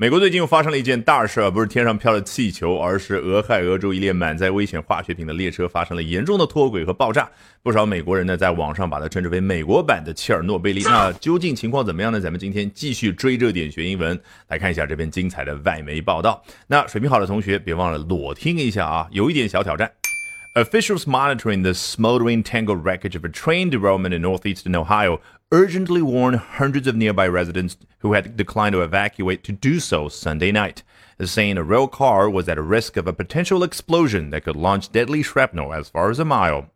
[0.00, 7.28] 美国最近又发生了一件大事啊，不是天上飘的气球，而是俄亥俄州一列满载危险化学品的列车发生了严重的脱轨和爆炸。
[7.62, 10.82] 不少美国人呢在网上把它称之为美国版的切尔诺贝利。
[10.88, 12.18] 那究竟情况怎么样呢？
[12.18, 14.18] 咱们今天继续追热点学英文，
[14.48, 16.42] 来看一下这篇精彩的外媒报道。
[16.66, 19.92] 那水平好的同学别忘了裸听一下啊，有一点小挑战。
[20.56, 25.20] Officials monitoring the smoldering tangled wreckage of a train derailment in northeastern Ohio
[25.52, 30.50] urgently warned hundreds of nearby residents who had declined to evacuate to do so Sunday
[30.50, 30.82] night,
[31.22, 35.22] saying a rail car was at risk of a potential explosion that could launch deadly
[35.22, 36.68] shrapnel as far as a mile.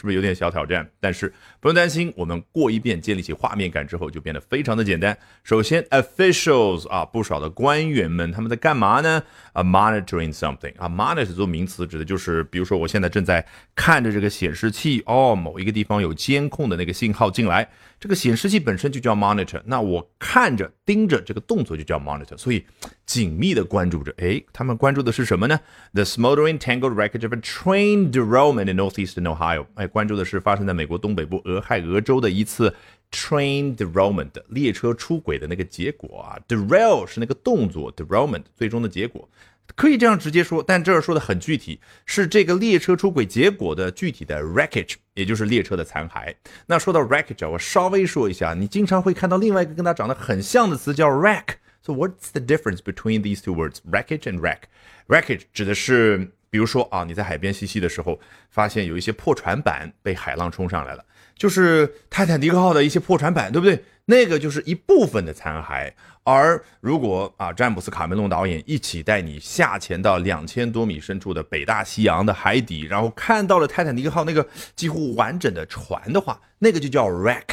[0.00, 0.88] 是不是有点小挑战？
[0.98, 5.14] 但是不用担心，我们过一遍建立起画面感之后，就变得非常的简单。
[5.44, 9.22] 首先，officials 啊，不少的官员们，他们在干嘛呢？
[9.52, 13.44] 啊，monitoring something 啊，monitor 做名词指的就是，比如说我现在正在
[13.74, 22.64] 看着这个显示器，哦，某一个地方有监控的那个信号进来，这个显示器本身就叫 monitor，那我看着盯着这个动作就叫 monitor，所以
[23.04, 24.14] 紧密的关注着。
[24.16, 25.60] 哎，他们关注的是什么呢
[25.92, 29.66] ？The smoldering tangled wreckage of a train derailment in northeastern Ohio。
[29.74, 31.40] 哎，关注的是发生在美国东北部。
[31.44, 32.74] 俄亥俄州的一次
[33.10, 39.28] train derailment 列车出轨的那个结果啊，derail 是那个动作，derailment 最终的结果，
[39.74, 46.34] 可以这样直接说，但这儿说的很具体，是这个列车出轨结果的具体的 wreckage，也就是列车的残骸。
[46.66, 51.44] 那说到 wreckage，我稍微说一下，你经常会看到另外一个跟它长得很像的词叫 wreck。
[51.82, 54.64] So what's the difference between these two words, wreckage and wreck?
[55.08, 58.18] Wreckage 指的是，比如说啊，你在海边嬉戏的时候，
[58.50, 61.04] 发现有一些破船板被海浪冲上来了。
[61.36, 63.82] 就是泰坦尼克号的一些破船板，对不对？
[64.06, 65.90] 那个就是一部分的残骸。
[66.24, 77.44] 而如果啊，詹姆斯卡梅隆导演一起带你下潜到两千多米深处的北大西洋的海底，然后看到了泰坦尼克号那个几乎完整的船的话，那个就叫 wreck。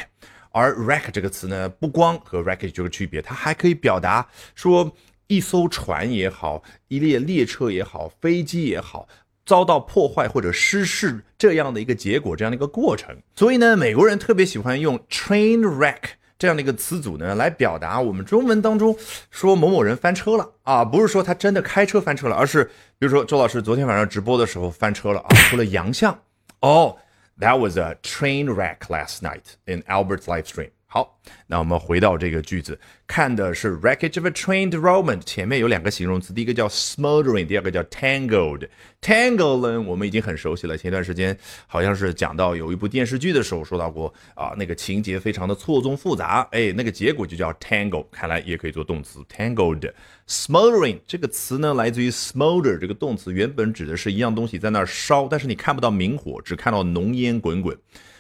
[0.52, 4.92] 而 wreck 这个词呢，不光和 wreckage 这个区别，它还可以表达说
[5.28, 9.08] 一艘船也好，一列列车也好，飞机也好。
[9.46, 13.16] 遭到破坏或者失事这样的一个结果，这样的一个过程。
[13.34, 16.02] 所以呢，美国人特别喜欢用 train wreck
[16.38, 18.94] 这样的一个词组呢，来表达我们中文当中
[19.32, 22.66] 说某某人翻车了啊，不是说他真的开车翻车了，而是
[23.00, 26.20] 比如说周老师昨天晚上直播的时候翻车了啊，出了洋相。
[26.60, 26.98] 哦
[27.40, 30.72] ，That was a train wreck last night in Albert's live stream。
[30.90, 38.70] 好，那我们回到这个句子，看的是 wreckage of a train derailment，前面有两个形容词，第一个叫 smoldering，第二个叫 tangled。
[39.02, 41.38] tangled 呢，我们已经很熟悉了，前一段时间
[41.68, 49.92] 好像是讲到有一部电视剧的时候说到过啊，那个情节非常的错综复杂，哎，那个结果就叫 tangle，看来也可以做动词 tangled。
[50.26, 57.78] smoldering 这个词呢，来自于 smolder 这个动词，原本指的是一样东西在那儿烧，但是你看不到明火，只看到浓烟滚滚。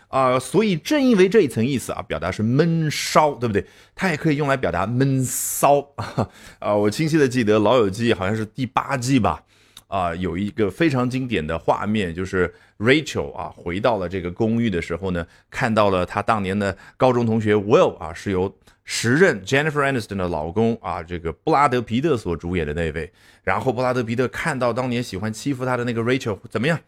[0.10, 3.66] 啊，所以正因为这一层意思啊，表达是闷烧，对不对？
[3.94, 5.86] 它也可以用来表达闷骚
[6.60, 6.74] 啊。
[6.74, 9.44] 我清晰的记得《老友记》好像是第八季吧，
[9.88, 23.12] 啊，有一个非常经典的画面，就是 Rachel 啊回到了这个公寓的时候呢，看到了她当年的高中同学 Will 啊，是由时任 Jennifer Aniston 的老公啊，这个布拉德皮特所主演的那位。
[23.44, 26.80] 然后布拉德皮特看到当年喜欢欺负他的那个 Rachel 怎么样？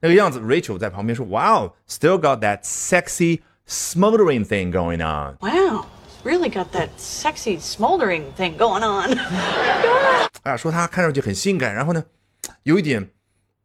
[0.00, 5.86] 那个样子，Rachel 在旁边说：“Wow, still got that sexy smoldering thing going on.” Wow,
[6.22, 9.18] really got that sexy smoldering thing going on.
[10.42, 12.04] 啊，说他看上去很性感，然后呢，
[12.62, 13.10] 有一点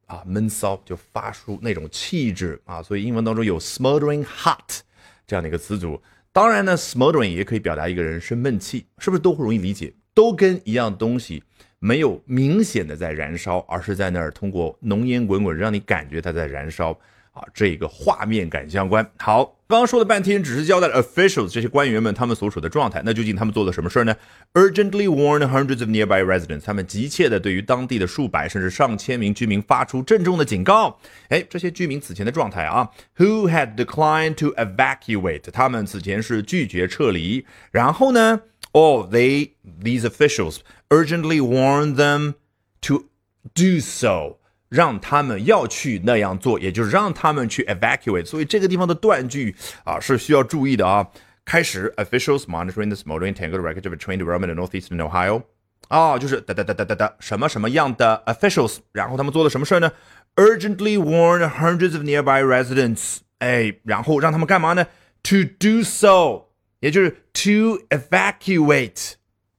[0.07, 2.81] 啊闷骚，就发出那种气质啊。
[2.81, 4.79] 所以英文当中有 smoldering hot
[5.27, 6.01] 这样的一个词组。
[6.33, 9.93] 当然呢，smoldering 也可以表达一个人生闷气，是不是都会容易理解？
[10.13, 11.43] 都跟一样东西。
[11.83, 16.91] 没有明显的在燃烧，而是在那儿通过浓烟滚滚，让你感觉它在燃烧
[17.31, 19.03] 啊，这个画面感相关。
[19.17, 24.15] 好，刚刚说了半天，只是交代了 officials 这些官员们他们所处的状态，那究竟他们做了什么事儿呢
[24.53, 30.99] ？Urgently warned hundreds of nearby residents，他们急切的对于当地的数百甚至上千名居民发出郑重的警告。
[31.29, 32.87] 哎，这些居民此前的状态啊
[33.17, 37.43] ，who had declined to evacuate，他们此前是拒绝撤离。
[37.71, 38.41] 然后呢
[38.72, 40.58] ？Oh, they, these officials
[40.90, 42.34] urgently warn them
[42.82, 43.06] to
[43.54, 44.38] do so，
[44.68, 48.26] 让他们要去那样做，也就是让他们去 evacuate。
[48.26, 51.08] 所以这个地方的断句啊是需要注意的啊。
[51.44, 55.42] 开始，officials monitoring the smoldering tangled wreckage of a train derailment in northeastern Ohio。
[55.88, 59.92] 啊，就是哒哒哒哒哒哒，什么什么样的 officials，然后他们做了什么事呢？
[60.34, 63.18] Urgently warn hundreds of nearby residents。
[63.38, 64.86] 哎，然后让他们干嘛呢？
[65.22, 66.46] To do so。
[66.81, 69.13] 也就是 to evacuate，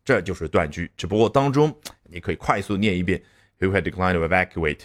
[0.05, 0.91] 这就是断句。
[0.97, 1.75] 只不过当中
[2.05, 3.23] 你可以快速念一遍
[3.59, 4.81] ，Who had declined to evacuate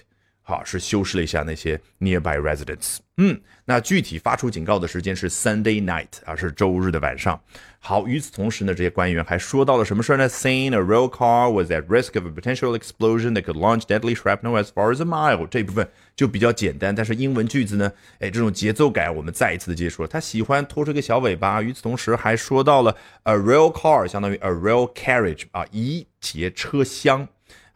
[0.47, 2.99] 好是修饰了一下那些 nearby residents。
[3.17, 7.37] 嗯，那具体发出警告的时间是 Sunday night 啊，是周日的晚上。
[7.79, 14.57] 好，与此同时呢，这些官员还说到了什么事儿呢？Saying a rail car was at risk of a potential explosion that could launch deadly shrapnel
[14.61, 15.45] as far as a mile。
[15.47, 20.07] 这部分就比较简单，但是英文句子呢，哎，这种节奏感我们再一次的接触了。
[20.07, 21.61] 他喜欢拖出个小尾巴。
[21.61, 27.27] 与此同时还说到了 a rail car，相当于 a rail carriage 啊，一节车厢。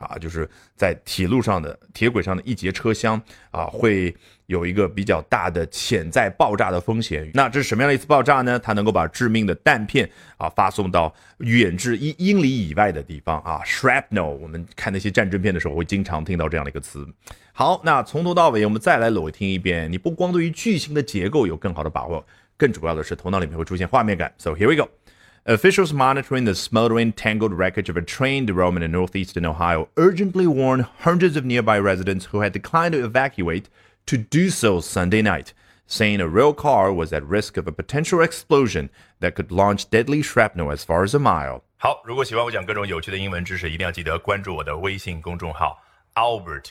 [0.02, 3.22] 啊，就是在铁路上的铁轨上的一节车厢
[3.52, 4.16] 啊，会
[4.48, 7.30] 有一个比较大的潜在爆炸的风险。
[7.34, 8.60] 那这是什么样的一次爆炸呢？
[8.60, 13.62] 它能够把致命的弹片啊发送到远至一英里以外的地方啊。
[13.66, 17.08] Shrapnel，我们看那些战争片的时候会经常听到这样的一个词。
[17.54, 19.92] 好，那从头到尾我们再来裸听一遍。
[19.92, 22.26] 你不光对于句型的结构有更好的把握，
[22.58, 24.34] 更主要的是头脑里面会出现画面感。
[24.38, 24.90] So here we go.
[25.45, 30.87] Officials monitoring the smoldering, tangled wreckage of a train derailment in northeastern Ohio urgently warned
[31.01, 33.69] hundreds of nearby residents who had declined to evacuate
[34.07, 35.53] to do so Sunday night,
[35.87, 40.21] saying a rail car was at risk of a potential explosion that could launch deadly
[40.21, 41.63] shrapnel as far as a mile.
[41.79, 45.81] 好，如果喜欢我讲各种有趣的英文知识，一定要记得关注我的微信公众号
[46.15, 46.71] Albert